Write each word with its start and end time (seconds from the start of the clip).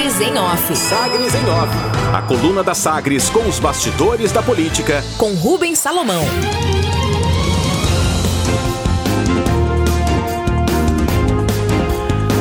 Sagres 0.00 0.20
em 0.22 0.38
Off. 0.38 0.76
Sagres 0.76 1.34
em 1.34 1.50
Off. 1.50 1.74
A 2.14 2.22
coluna 2.22 2.62
da 2.62 2.72
Sagres 2.72 3.28
com 3.28 3.46
os 3.46 3.58
bastidores 3.58 4.32
da 4.32 4.42
política. 4.42 5.04
Com 5.18 5.34
Rubens 5.34 5.78
Salomão. 5.78 6.24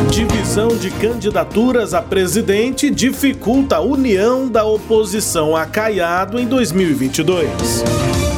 Divisão 0.10 0.70
de 0.70 0.90
candidaturas 0.90 1.94
a 1.94 2.02
presidente 2.02 2.90
dificulta 2.90 3.76
a 3.76 3.82
união 3.82 4.48
da 4.48 4.64
oposição 4.64 5.54
a 5.54 5.66
Caiado 5.66 6.40
em 6.40 6.48
2022. 6.48 7.50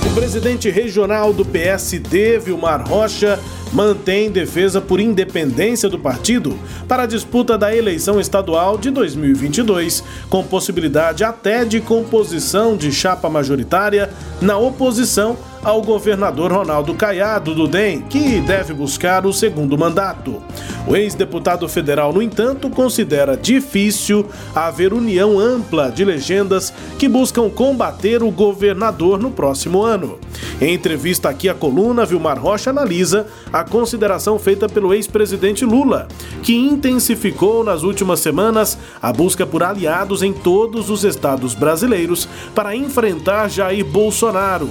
O 0.04 0.16
presidente 0.16 0.68
regional 0.68 1.32
do 1.32 1.46
PSD, 1.46 2.40
Vilmar 2.40 2.88
Rocha, 2.88 3.40
mantém 3.74 4.30
defesa 4.30 4.82
por 4.82 5.00
independência 5.00 5.90
do 5.90 5.98
partido 5.98 6.58
para 6.88 7.04
a 7.04 7.08
disputa 7.08 7.58
da 7.58 7.76
eleição 7.76 8.20
estadual 8.20 8.78
de 8.78 8.90
2022, 8.90 10.04
com 10.30 10.44
possibilidade 10.44 11.23
até 11.23 11.64
de 11.64 11.80
composição 11.80 12.76
de 12.76 12.92
chapa 12.92 13.30
majoritária 13.30 14.09
na 14.42 14.58
oposição 14.58 15.38
ao 15.64 15.82
governador 15.82 16.52
Ronaldo 16.52 16.94
Caiado 16.96 17.54
do 17.54 17.68
DEM, 17.68 18.02
que 18.02 18.42
deve 18.42 18.74
buscar 18.74 19.26
o 19.26 19.34
segundo 19.34 19.78
mandato. 19.78 20.42
O 20.88 20.96
ex-deputado 20.96 21.68
federal, 21.70 22.12
no 22.12 22.22
entanto, 22.22 22.70
considera 22.70 23.38
difícil 23.38 24.26
haver 24.56 24.94
união 24.94 25.40
ampla 25.40 25.92
de 25.92 26.04
legendas 26.04 26.74
que 26.98 27.08
buscam 27.08 27.50
combater 27.50 28.24
o 28.24 28.32
governador 28.32 29.20
no 29.20 29.30
próximo 29.30 29.84
ano. 29.84 30.18
Em 30.60 30.74
entrevista 30.74 31.30
aqui 31.30 31.48
à 31.48 31.54
coluna, 31.54 32.06
Vilmar 32.06 32.40
Rocha 32.40 32.72
analisa 32.72 33.28
a 33.54 33.64
consideração 33.64 34.40
feita 34.40 34.68
pelo 34.68 34.94
ex-presidente 34.94 35.64
Lula, 35.64 36.08
que 36.42 36.56
intensificou 36.56 37.64
nas 37.64 37.84
últimas 37.84 38.20
semanas 38.20 38.78
a 39.00 39.14
busca 39.14 39.46
por 39.46 39.62
aliados 39.62 40.23
em 40.23 40.34
todos 40.34 40.90
os 40.90 41.04
estados 41.04 41.54
brasileiros 41.54 42.28
para 42.56 42.75
enfrentar 42.75 43.50
Jair 43.50 43.86
Bolsonaro 43.86 44.70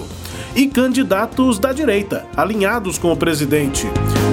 e 0.54 0.66
candidatos 0.66 1.58
da 1.58 1.72
direita, 1.72 2.26
alinhados 2.36 2.98
com 2.98 3.12
o 3.12 3.16
presidente. 3.16 3.86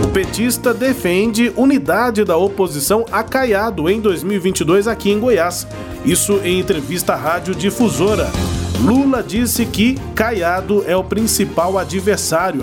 O 0.04 0.08
petista 0.10 0.74
defende 0.74 1.52
unidade 1.56 2.24
da 2.24 2.38
oposição 2.38 3.06
a 3.12 3.24
Caiado 3.24 3.90
em 3.90 4.00
2022 4.00 4.88
aqui 4.88 5.12
em 5.12 5.20
Goiás. 5.20 5.68
Isso 6.06 6.40
em 6.44 6.60
entrevista 6.60 7.14
à 7.14 7.16
Rádio 7.16 7.54
Difusora. 7.54 8.30
Lula 8.80 9.24
disse 9.24 9.66
que 9.66 9.96
Caiado 10.14 10.84
é 10.86 10.96
o 10.96 11.04
principal 11.04 11.78
adversário. 11.78 12.62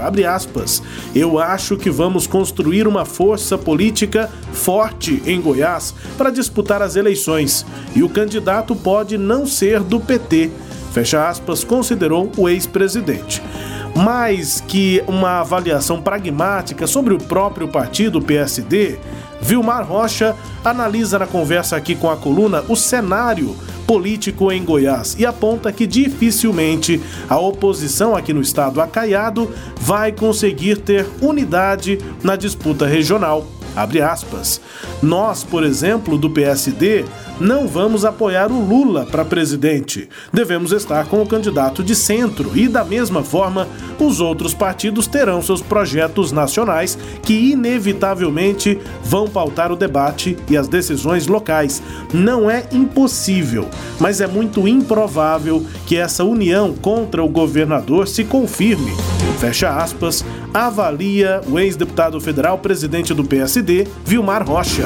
Eu 1.14 1.38
acho 1.38 1.76
que 1.76 1.90
vamos 1.90 2.26
construir 2.26 2.86
uma 2.86 3.04
força 3.04 3.58
política 3.58 4.30
forte 4.52 5.20
em 5.26 5.40
Goiás 5.40 5.94
para 6.16 6.30
disputar 6.30 6.80
as 6.82 6.94
eleições. 6.94 7.66
E 7.96 8.02
o 8.02 8.08
candidato 8.08 8.76
pode 8.76 9.18
não 9.18 9.44
ser 9.44 9.80
do 9.80 9.98
PT 9.98 10.50
fecha 10.94 11.28
aspas, 11.28 11.64
considerou 11.64 12.30
o 12.38 12.48
ex-presidente. 12.48 13.42
Mais 13.96 14.60
que 14.60 15.02
uma 15.08 15.40
avaliação 15.40 16.00
pragmática 16.00 16.86
sobre 16.86 17.12
o 17.12 17.18
próprio 17.18 17.66
partido 17.66 18.22
PSD, 18.22 18.98
Vilmar 19.40 19.86
Rocha 19.86 20.36
analisa 20.64 21.18
na 21.18 21.26
conversa 21.26 21.76
aqui 21.76 21.96
com 21.96 22.08
a 22.08 22.16
coluna 22.16 22.64
o 22.68 22.76
cenário 22.76 23.56
político 23.86 24.50
em 24.50 24.64
Goiás 24.64 25.16
e 25.18 25.26
aponta 25.26 25.70
que 25.70 25.86
dificilmente 25.86 27.00
a 27.28 27.38
oposição 27.38 28.16
aqui 28.16 28.32
no 28.32 28.40
estado 28.40 28.80
acaiado 28.80 29.50
vai 29.76 30.12
conseguir 30.12 30.78
ter 30.78 31.06
unidade 31.20 31.98
na 32.22 32.36
disputa 32.36 32.86
regional. 32.86 33.46
Abre 33.76 34.00
aspas. 34.00 34.60
Nós, 35.02 35.42
por 35.42 35.64
exemplo, 35.64 36.16
do 36.16 36.30
PSD, 36.30 37.04
não 37.40 37.66
vamos 37.66 38.04
apoiar 38.04 38.50
o 38.52 38.60
Lula 38.60 39.06
para 39.06 39.24
presidente. 39.24 40.08
Devemos 40.32 40.72
estar 40.72 41.06
com 41.06 41.22
o 41.22 41.26
candidato 41.26 41.82
de 41.82 41.94
centro 41.94 42.52
e, 42.56 42.68
da 42.68 42.84
mesma 42.84 43.22
forma, 43.22 43.68
os 43.98 44.20
outros 44.20 44.54
partidos 44.54 45.06
terão 45.06 45.42
seus 45.42 45.60
projetos 45.60 46.32
nacionais 46.32 46.98
que, 47.22 47.52
inevitavelmente, 47.52 48.78
vão 49.02 49.28
pautar 49.28 49.72
o 49.72 49.76
debate 49.76 50.36
e 50.48 50.56
as 50.56 50.68
decisões 50.68 51.26
locais. 51.26 51.82
Não 52.12 52.50
é 52.50 52.66
impossível, 52.72 53.68
mas 53.98 54.20
é 54.20 54.26
muito 54.26 54.66
improvável 54.68 55.64
que 55.86 55.96
essa 55.96 56.24
união 56.24 56.72
contra 56.74 57.22
o 57.22 57.28
governador 57.28 58.08
se 58.08 58.24
confirme. 58.24 58.92
Fecha 59.38 59.68
aspas, 59.68 60.24
avalia 60.54 61.40
o 61.48 61.58
ex-deputado 61.58 62.20
federal, 62.20 62.58
presidente 62.58 63.12
do 63.12 63.24
PSD, 63.24 63.88
Vilmar 64.04 64.46
Rocha. 64.46 64.84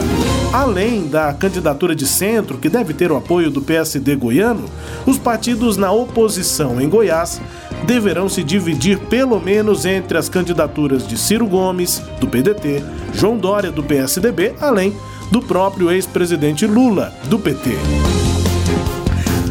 Além 0.51 1.07
da 1.07 1.35
candidatura 1.35 1.95
de 1.95 2.07
centro, 2.07 2.57
que 2.57 2.71
deve 2.71 2.95
ter 2.95 3.13
o 3.13 3.17
apoio 3.17 3.51
do 3.51 3.61
PSD 3.61 4.17
goiano, 4.17 4.65
os 5.07 5.19
partidos 5.19 5.77
na 5.77 5.93
oposição 5.93 6.81
em 6.81 6.89
Goiás 6.89 7.39
deverão 7.87 8.31
se 8.31 8.43
dividir 8.43 8.99
pelo 8.99 9.39
menos 9.39 9.85
entre 9.85 10.17
as 10.17 10.31
candidaturas 10.31 11.07
de 11.07 11.19
Ciro 11.19 11.47
Gomes, 11.47 12.03
do 12.19 12.27
PDT, 12.27 12.83
João 13.13 13.37
Dória, 13.37 13.71
do 13.71 13.83
PSDB, 13.83 14.55
além 14.59 14.97
do 15.31 15.43
próprio 15.43 15.91
ex-presidente 15.91 16.67
Lula, 16.67 17.13
do 17.25 17.39
PT. 17.39 17.73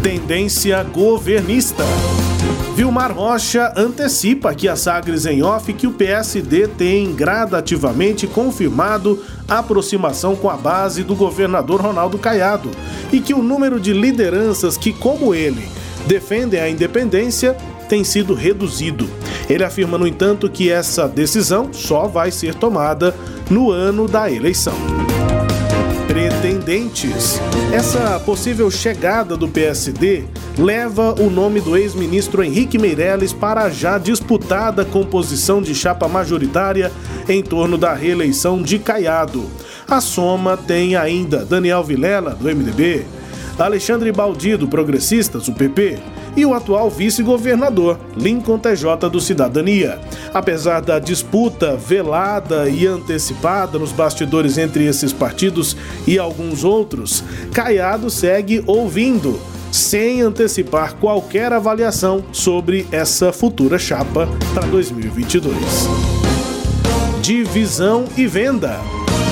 Tendência 0.01 0.83
governista. 0.83 1.83
Vilmar 2.77 3.11
Rocha 3.11 3.73
antecipa 3.75 4.51
aqui 4.51 4.69
a 4.69 4.75
Sagres 4.75 5.25
em 5.25 5.41
off 5.41 5.73
que 5.73 5.87
o 5.87 5.93
PSD 5.93 6.67
tem 6.67 7.11
gradativamente 7.11 8.27
confirmado 8.27 9.19
a 9.47 9.57
aproximação 9.57 10.35
com 10.35 10.47
a 10.47 10.55
base 10.55 11.01
do 11.01 11.15
governador 11.15 11.81
Ronaldo 11.81 12.19
Caiado 12.19 12.69
e 13.11 13.19
que 13.19 13.33
o 13.33 13.41
número 13.41 13.79
de 13.79 13.93
lideranças 13.93 14.77
que, 14.77 14.93
como 14.93 15.33
ele, 15.33 15.67
defendem 16.05 16.59
a 16.59 16.69
independência 16.69 17.57
tem 17.89 18.03
sido 18.03 18.35
reduzido. 18.35 19.09
Ele 19.49 19.63
afirma, 19.63 19.97
no 19.97 20.05
entanto, 20.05 20.47
que 20.47 20.69
essa 20.69 21.07
decisão 21.07 21.73
só 21.73 22.07
vai 22.07 22.29
ser 22.29 22.53
tomada 22.53 23.15
no 23.49 23.71
ano 23.71 24.07
da 24.07 24.31
eleição 24.31 25.16
pretendentes. 26.17 27.39
Essa 27.71 28.19
possível 28.19 28.71
chegada 28.71 29.37
do 29.37 29.47
PSD 29.47 30.23
leva 30.57 31.13
o 31.21 31.29
nome 31.29 31.61
do 31.61 31.77
ex-ministro 31.77 32.43
Henrique 32.43 32.79
Meirelles 32.79 33.33
para 33.33 33.65
a 33.65 33.69
já 33.69 33.99
disputada 33.99 34.83
composição 34.83 35.61
de 35.61 35.75
chapa 35.75 36.07
majoritária 36.07 36.91
em 37.29 37.43
torno 37.43 37.77
da 37.77 37.93
reeleição 37.93 38.63
de 38.63 38.79
Caiado. 38.79 39.45
A 39.87 40.01
soma 40.01 40.57
tem 40.57 40.95
ainda 40.95 41.45
Daniel 41.45 41.83
Vilela, 41.83 42.31
do 42.31 42.45
MDB, 42.45 43.05
Alexandre 43.59 44.11
Baldi, 44.11 44.57
do 44.57 44.67
Progressistas, 44.67 45.47
o 45.47 45.53
PP, 45.53 45.99
e 46.37 46.45
o 46.45 46.53
atual 46.53 46.87
vice-governador, 46.87 47.99
Lincoln 48.15 48.59
TJ 48.59 49.09
do 49.11 49.19
Cidadania. 49.19 49.99
Apesar 50.31 50.81
da 50.81 50.99
disputa 50.99 51.75
velada 51.75 52.69
e 52.69 52.85
antecipada 52.85 53.79
nos 53.79 53.91
bastidores 53.91 54.59
entre 54.59 54.85
esses 54.85 55.11
partidos 55.11 55.75
e 56.05 56.19
alguns 56.19 56.63
outros, 56.63 57.23
Caiado 57.51 58.07
segue 58.11 58.63
ouvindo, 58.67 59.39
sem 59.71 60.21
antecipar 60.21 60.93
qualquer 60.95 61.51
avaliação 61.51 62.23
sobre 62.31 62.87
essa 62.91 63.33
futura 63.33 63.79
chapa 63.79 64.29
para 64.53 64.67
2022. 64.67 65.57
Divisão 67.19 68.05
e 68.15 68.27
venda. 68.27 68.79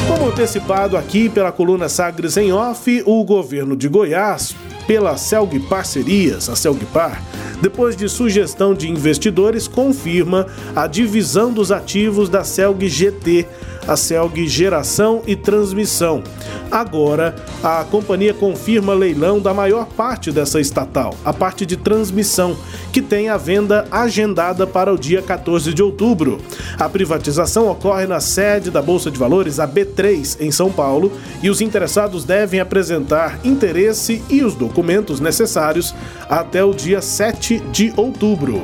Como 0.08 0.28
antecipado 0.28 0.98
aqui 0.98 1.30
pela 1.30 1.52
coluna 1.52 1.88
Sagres 1.88 2.36
em 2.38 2.52
Off, 2.52 3.04
o 3.06 3.24
governo 3.24 3.76
de 3.76 3.88
Goiás 3.88 4.56
pela 4.88 5.18
Celg 5.18 5.60
Parcerias, 5.68 6.50
a 6.50 6.56
Celgpar, 6.56 7.22
depois 7.62 7.96
de 7.96 8.08
sugestão 8.10 8.74
de 8.74 8.90
investidores, 8.90 9.68
confirma 9.68 10.48
a 10.76 10.88
divisão 10.88 11.52
dos 11.52 11.72
ativos 11.72 12.30
da 12.30 12.44
Celg 12.44 12.88
GT 12.88 13.46
a 13.88 13.96
CELG 13.96 14.48
Geração 14.48 15.22
e 15.28 15.36
Transmissão. 15.36 16.24
Agora, 16.72 17.36
a 17.64 17.84
companhia 17.84 18.34
confirma 18.34 18.94
leilão 18.94 19.40
da 19.40 19.54
maior 19.54 19.86
parte 19.86 20.32
dessa 20.32 20.60
estatal, 20.60 21.16
a 21.24 21.32
parte 21.32 21.66
de 21.66 21.78
transmissão, 21.78 22.58
que 22.92 23.02
tem 23.02 23.30
a 23.30 23.38
venda 23.38 23.88
agendada 23.92 24.66
para 24.66 24.92
o 24.92 24.98
dia 24.98 25.22
14 25.22 25.74
de 25.74 25.84
outubro. 25.84 26.40
A 26.78 26.90
privatização 26.90 27.70
ocorre 27.70 28.08
na 28.08 28.20
sede 28.20 28.72
da 28.72 28.82
Bolsa 28.82 29.12
de 29.12 29.20
Valores, 29.20 29.60
a 29.60 29.68
B3, 29.68 30.38
em 30.42 30.52
São 30.52 30.72
Paulo, 30.72 31.12
e 31.42 31.50
os 31.50 31.62
interessados 31.62 32.26
devem 32.26 32.60
apresentar 32.60 33.40
interesse 33.44 34.24
e 34.30 34.44
os 34.44 34.56
documentos 34.56 35.20
necessários 35.20 35.94
até 36.28 36.64
o 36.64 36.74
dia 36.74 37.02
7 37.02 37.45
de 37.54 37.94
outubro. 37.96 38.64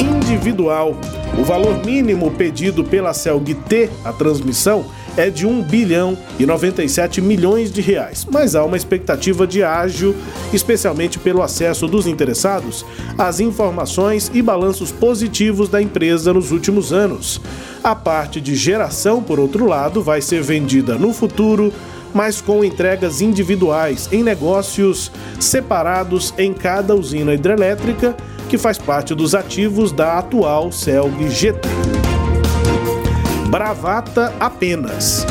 Individual. 0.00 0.96
O 1.38 1.42
valor 1.42 1.84
mínimo 1.84 2.30
pedido 2.30 2.84
pela 2.84 3.12
CELG 3.12 3.54
T, 3.54 3.90
a 4.04 4.12
transmissão, 4.12 4.86
é 5.16 5.28
de 5.28 5.46
1 5.46 5.62
bilhão 5.62 6.16
e 6.38 6.46
97 6.46 7.20
milhões 7.20 7.72
de 7.72 7.80
reais, 7.80 8.26
mas 8.30 8.54
há 8.54 8.64
uma 8.64 8.76
expectativa 8.76 9.46
de 9.46 9.62
ágio, 9.62 10.14
especialmente 10.52 11.18
pelo 11.18 11.42
acesso 11.42 11.86
dos 11.88 12.06
interessados 12.06 12.86
às 13.18 13.40
informações 13.40 14.30
e 14.32 14.40
balanços 14.40 14.92
positivos 14.92 15.68
da 15.68 15.82
empresa 15.82 16.32
nos 16.32 16.52
últimos 16.52 16.92
anos. 16.92 17.40
A 17.82 17.94
parte 17.94 18.40
de 18.40 18.54
geração, 18.54 19.22
por 19.22 19.40
outro 19.40 19.66
lado, 19.66 20.00
vai 20.02 20.20
ser 20.20 20.42
vendida 20.42 20.94
no 20.96 21.12
futuro 21.12 21.72
mas 22.14 22.40
com 22.40 22.64
entregas 22.64 23.20
individuais 23.20 24.08
em 24.12 24.22
negócios 24.22 25.10
separados 25.38 26.34
em 26.38 26.52
cada 26.52 26.94
usina 26.94 27.34
hidrelétrica 27.34 28.16
que 28.48 28.58
faz 28.58 28.78
parte 28.78 29.14
dos 29.14 29.34
ativos 29.34 29.92
da 29.92 30.18
atual 30.18 30.72
CELG 30.72 31.28
GT. 31.30 31.68
Bravata 33.48 34.32
apenas. 34.40 35.24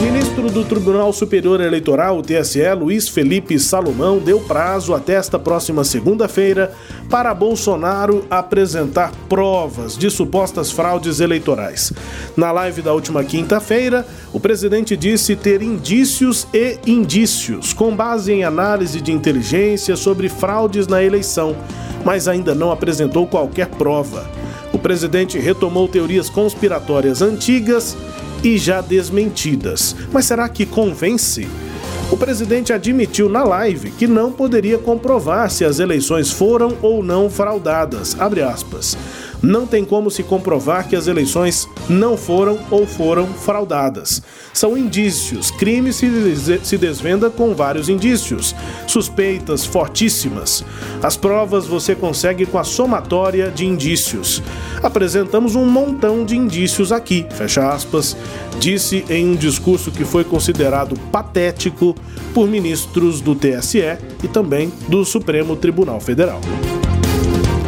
Ministro 0.00 0.50
do 0.50 0.64
Tribunal 0.64 1.12
Superior 1.12 1.60
Eleitoral, 1.60 2.18
o 2.18 2.22
TSE, 2.22 2.72
Luiz 2.74 3.08
Felipe 3.08 3.58
Salomão, 3.58 4.18
deu 4.18 4.40
prazo 4.40 4.94
até 4.94 5.14
esta 5.14 5.38
próxima 5.38 5.84
segunda-feira 5.84 6.72
para 7.10 7.34
Bolsonaro 7.34 8.24
apresentar 8.30 9.12
provas 9.28 9.96
de 9.96 10.10
supostas 10.10 10.70
fraudes 10.70 11.20
eleitorais. 11.20 11.92
Na 12.36 12.50
live 12.50 12.82
da 12.82 12.92
última 12.92 13.22
quinta-feira, 13.22 14.06
o 14.32 14.40
presidente 14.40 14.96
disse 14.96 15.36
ter 15.36 15.62
indícios 15.62 16.46
e 16.52 16.78
indícios, 16.86 17.72
com 17.72 17.94
base 17.94 18.32
em 18.32 18.44
análise 18.44 19.00
de 19.00 19.12
inteligência 19.12 19.94
sobre 19.96 20.28
fraudes 20.28 20.86
na 20.86 21.02
eleição, 21.02 21.54
mas 22.04 22.26
ainda 22.26 22.54
não 22.54 22.72
apresentou 22.72 23.26
qualquer 23.26 23.68
prova. 23.68 24.28
O 24.72 24.78
presidente 24.78 25.38
retomou 25.38 25.86
teorias 25.86 26.30
conspiratórias 26.30 27.20
antigas 27.20 27.96
e 28.42 28.58
já 28.58 28.80
desmentidas. 28.80 29.94
Mas 30.12 30.26
será 30.26 30.48
que 30.48 30.66
convence? 30.66 31.48
O 32.10 32.16
presidente 32.16 32.72
admitiu 32.72 33.28
na 33.28 33.42
live 33.42 33.90
que 33.90 34.06
não 34.06 34.30
poderia 34.30 34.76
comprovar 34.76 35.50
se 35.50 35.64
as 35.64 35.78
eleições 35.78 36.30
foram 36.30 36.76
ou 36.82 37.02
não 37.02 37.30
fraudadas. 37.30 38.14
Não 39.42 39.66
tem 39.66 39.84
como 39.84 40.08
se 40.10 40.22
comprovar 40.22 40.88
que 40.88 40.94
as 40.94 41.08
eleições 41.08 41.68
não 41.88 42.16
foram 42.16 42.60
ou 42.70 42.86
foram 42.86 43.26
fraudadas. 43.26 44.22
São 44.52 44.78
indícios. 44.78 45.50
Crime 45.50 45.92
se 45.92 46.78
desvenda 46.78 47.28
com 47.28 47.54
vários 47.54 47.88
indícios. 47.88 48.54
Suspeitas 48.86 49.64
fortíssimas. 49.64 50.64
As 51.02 51.16
provas 51.16 51.66
você 51.66 51.94
consegue 51.94 52.46
com 52.46 52.58
a 52.58 52.64
somatória 52.64 53.50
de 53.50 53.66
indícios. 53.66 54.40
Apresentamos 54.80 55.56
um 55.56 55.66
montão 55.66 56.24
de 56.24 56.36
indícios 56.36 56.92
aqui, 56.92 57.26
fecha 57.30 57.68
aspas, 57.68 58.16
disse 58.60 59.04
em 59.08 59.30
um 59.30 59.34
discurso 59.34 59.90
que 59.90 60.04
foi 60.04 60.24
considerado 60.24 60.96
patético 61.10 61.94
por 62.32 62.48
ministros 62.48 63.20
do 63.20 63.34
TSE 63.34 63.98
e 64.22 64.28
também 64.28 64.72
do 64.88 65.04
Supremo 65.04 65.56
Tribunal 65.56 66.00
Federal 66.00 66.40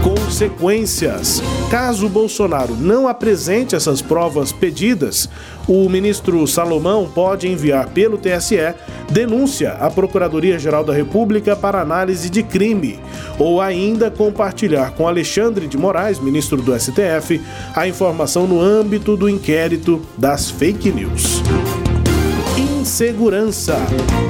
consequências. 0.04 1.42
Caso 1.70 2.10
Bolsonaro 2.10 2.76
não 2.76 3.08
apresente 3.08 3.74
essas 3.74 4.02
provas 4.02 4.52
pedidas, 4.52 5.30
o 5.66 5.88
ministro 5.88 6.46
Salomão 6.46 7.10
pode 7.12 7.48
enviar 7.48 7.88
pelo 7.88 8.18
TSE 8.18 8.74
denúncia 9.10 9.72
à 9.80 9.90
Procuradoria-Geral 9.90 10.84
da 10.84 10.92
República 10.92 11.56
para 11.56 11.80
análise 11.80 12.28
de 12.28 12.42
crime, 12.42 13.00
ou 13.38 13.62
ainda 13.62 14.10
compartilhar 14.10 14.90
com 14.90 15.08
Alexandre 15.08 15.66
de 15.66 15.78
Moraes, 15.78 16.20
ministro 16.20 16.60
do 16.60 16.78
STF, 16.78 17.40
a 17.74 17.88
informação 17.88 18.46
no 18.46 18.60
âmbito 18.60 19.16
do 19.16 19.26
inquérito 19.26 20.02
das 20.18 20.50
fake 20.50 20.90
news 20.90 21.42
segurança. 22.84 23.76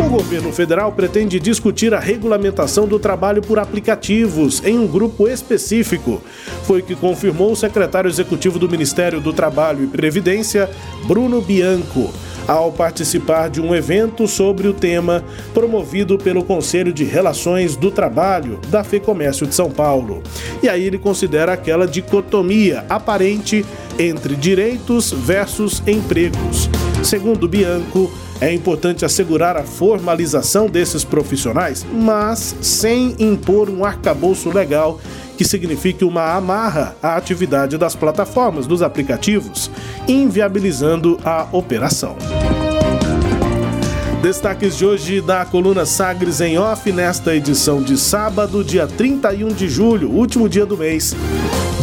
O 0.05 0.09
governo 0.09 0.53
federal 0.53 0.93
pretende 0.93 1.41
discutir 1.41 1.93
a 1.93 1.99
regulamentação 1.99 2.87
do 2.87 2.99
trabalho 2.99 3.43
por 3.43 3.59
aplicativos 3.59 4.63
em 4.65 4.79
um 4.79 4.87
grupo 4.87 5.29
específico. 5.29 6.23
Foi 6.65 6.81
o 6.81 6.85
que 6.85 6.95
confirmou 6.95 7.53
o 7.53 7.57
secretário 7.57 8.09
executivo 8.09 8.59
do 8.59 8.69
Ministério 8.69 9.21
do 9.21 9.33
Trabalho 9.33 9.85
e 9.85 9.87
Previdência, 9.87 10.71
Bruno 11.07 11.41
Bianco 11.41 12.13
ao 12.47 12.71
participar 12.71 13.49
de 13.49 13.61
um 13.61 13.75
evento 13.75 14.29
sobre 14.29 14.69
o 14.69 14.75
tema 14.75 15.25
promovido 15.53 16.19
pelo 16.19 16.45
Conselho 16.45 16.93
de 16.93 17.05
Relações 17.05 17.77
do 17.77 17.91
Trabalho 17.91 18.61
da 18.69 18.85
FEComércio 18.85 19.47
de 19.47 19.55
São 19.55 19.71
Paulo. 19.71 20.23
E 20.63 20.69
aí 20.69 20.85
ele 20.85 20.99
considera 20.99 21.53
aquela 21.53 21.87
dicotomia 21.87 22.85
aparente 22.89 23.65
entre 23.99 24.35
direitos 24.35 25.13
versus 25.13 25.83
empregos. 25.87 26.69
Segundo 27.05 27.47
Bianco, 27.47 28.11
é 28.41 28.53
importante 28.53 29.05
assegurar 29.05 29.59
a 29.59 29.63
formalização 29.63 30.67
desses 30.67 31.05
profissionais, 31.05 31.85
mas 31.93 32.57
sem 32.63 33.15
impor 33.19 33.69
um 33.69 33.85
arcabouço 33.85 34.51
legal 34.51 34.99
que 35.37 35.45
signifique 35.45 36.03
uma 36.03 36.33
amarra 36.33 36.97
à 37.03 37.17
atividade 37.17 37.77
das 37.77 37.95
plataformas, 37.95 38.67
dos 38.67 38.81
aplicativos, 38.81 39.71
inviabilizando 40.09 41.21
a 41.23 41.47
operação. 41.53 42.17
Destaques 44.23 44.79
de 44.79 44.87
hoje 44.87 45.21
da 45.21 45.45
coluna 45.45 45.85
Sagres 45.85 46.41
em 46.41 46.59
Off 46.59 46.91
nesta 46.91 47.37
edição 47.37 47.83
de 47.83 47.99
sábado, 47.99 48.65
dia 48.65 48.87
31 48.87 49.49
de 49.49 49.69
julho, 49.69 50.11
último 50.11 50.49
dia 50.49 50.65
do 50.65 50.79
mês 50.79 51.15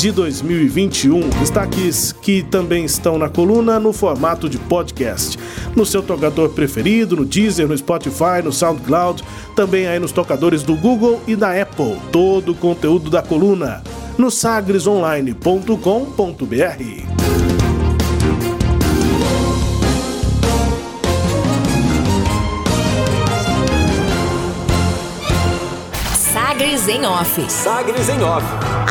de 0.01 0.11
2021. 0.11 1.29
Destaques 1.39 2.11
que 2.11 2.41
também 2.41 2.83
estão 2.83 3.19
na 3.19 3.29
coluna 3.29 3.79
no 3.79 3.93
formato 3.93 4.49
de 4.49 4.57
podcast. 4.57 5.37
No 5.75 5.85
seu 5.85 6.01
tocador 6.01 6.49
preferido, 6.49 7.15
no 7.15 7.23
Deezer, 7.23 7.67
no 7.67 7.77
Spotify, 7.77 8.41
no 8.43 8.51
SoundCloud, 8.51 9.23
também 9.55 9.85
aí 9.85 9.99
nos 9.99 10.11
tocadores 10.11 10.63
do 10.63 10.75
Google 10.75 11.21
e 11.27 11.35
da 11.35 11.51
Apple. 11.61 11.97
Todo 12.11 12.53
o 12.53 12.55
conteúdo 12.55 13.11
da 13.11 13.21
coluna 13.21 13.83
no 14.17 14.31
sagresonline.com.br. 14.31 15.75
Sagres 26.33 26.87
em 26.87 27.05
Off. 27.05 27.51
Sagres 27.51 28.09
em 28.09 28.23
Off. 28.23 28.90